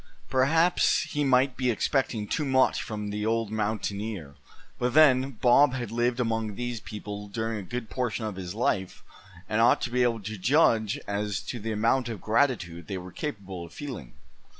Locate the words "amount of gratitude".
11.71-12.87